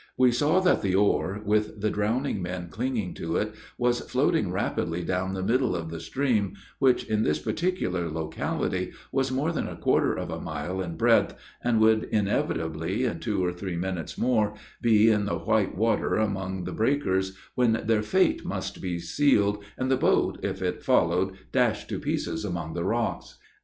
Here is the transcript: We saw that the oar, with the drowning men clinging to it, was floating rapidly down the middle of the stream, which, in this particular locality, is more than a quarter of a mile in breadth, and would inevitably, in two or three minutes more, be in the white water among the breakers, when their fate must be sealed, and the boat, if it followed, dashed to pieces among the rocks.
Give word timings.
We 0.17 0.31
saw 0.31 0.61
that 0.61 0.81
the 0.81 0.95
oar, 0.95 1.43
with 1.45 1.79
the 1.79 1.91
drowning 1.91 2.41
men 2.41 2.69
clinging 2.69 3.13
to 3.13 3.35
it, 3.35 3.53
was 3.77 3.99
floating 3.99 4.51
rapidly 4.51 5.03
down 5.03 5.35
the 5.35 5.43
middle 5.43 5.75
of 5.75 5.91
the 5.91 5.99
stream, 5.99 6.55
which, 6.79 7.03
in 7.03 7.21
this 7.21 7.37
particular 7.37 8.09
locality, 8.09 8.93
is 9.13 9.31
more 9.31 9.51
than 9.51 9.67
a 9.67 9.75
quarter 9.75 10.15
of 10.17 10.31
a 10.31 10.41
mile 10.41 10.81
in 10.81 10.97
breadth, 10.97 11.35
and 11.63 11.79
would 11.81 12.05
inevitably, 12.05 13.03
in 13.05 13.19
two 13.19 13.45
or 13.45 13.53
three 13.53 13.75
minutes 13.77 14.17
more, 14.17 14.55
be 14.81 15.07
in 15.11 15.25
the 15.25 15.37
white 15.37 15.77
water 15.77 16.15
among 16.15 16.63
the 16.63 16.73
breakers, 16.73 17.37
when 17.53 17.83
their 17.85 18.01
fate 18.01 18.43
must 18.43 18.81
be 18.81 18.97
sealed, 18.97 19.63
and 19.77 19.91
the 19.91 19.97
boat, 19.97 20.39
if 20.41 20.63
it 20.63 20.81
followed, 20.81 21.33
dashed 21.51 21.89
to 21.89 21.99
pieces 21.99 22.43
among 22.43 22.73
the 22.73 22.83
rocks. 22.83 23.37